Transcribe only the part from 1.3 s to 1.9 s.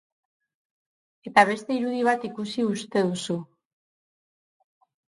Eta beste